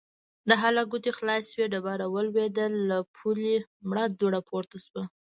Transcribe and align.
د 0.47 0.49
هلک 0.61 0.85
ګوتې 0.91 1.11
خلاصې 1.17 1.49
شوې، 1.51 1.65
ډبره 1.73 2.05
ولوېده، 2.09 2.65
له 2.89 2.97
پولې 3.15 3.53
مړه 3.87 4.05
دوړه 4.19 4.39
پورته 4.49 4.77
شوه. 4.85 5.03